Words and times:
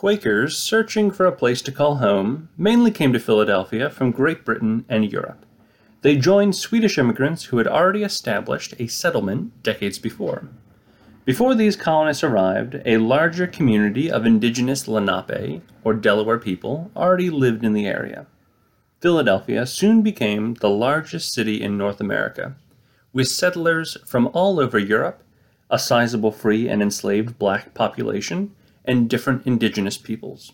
Quakers 0.00 0.56
searching 0.56 1.10
for 1.10 1.26
a 1.26 1.30
place 1.30 1.60
to 1.60 1.70
call 1.70 1.96
home 1.96 2.48
mainly 2.56 2.90
came 2.90 3.12
to 3.12 3.20
Philadelphia 3.20 3.90
from 3.90 4.12
Great 4.12 4.46
Britain 4.46 4.86
and 4.88 5.12
Europe. 5.12 5.44
They 6.00 6.16
joined 6.16 6.56
Swedish 6.56 6.96
immigrants 6.96 7.44
who 7.44 7.58
had 7.58 7.66
already 7.66 8.02
established 8.02 8.72
a 8.78 8.86
settlement 8.86 9.62
decades 9.62 9.98
before. 9.98 10.48
Before 11.26 11.54
these 11.54 11.76
colonists 11.76 12.24
arrived, 12.24 12.80
a 12.86 12.96
larger 12.96 13.46
community 13.46 14.10
of 14.10 14.24
indigenous 14.24 14.88
Lenape, 14.88 15.60
or 15.84 15.92
Delaware 15.92 16.38
people, 16.38 16.90
already 16.96 17.28
lived 17.28 17.62
in 17.62 17.74
the 17.74 17.86
area. 17.86 18.24
Philadelphia 19.02 19.66
soon 19.66 20.00
became 20.00 20.54
the 20.54 20.70
largest 20.70 21.30
city 21.34 21.60
in 21.60 21.76
North 21.76 22.00
America, 22.00 22.54
with 23.12 23.28
settlers 23.28 23.98
from 24.06 24.30
all 24.32 24.60
over 24.60 24.78
Europe, 24.78 25.22
a 25.68 25.78
sizable 25.78 26.32
free 26.32 26.70
and 26.70 26.80
enslaved 26.80 27.38
black 27.38 27.74
population, 27.74 28.56
and 28.84 29.08
different 29.08 29.46
indigenous 29.46 29.98
peoples. 29.98 30.52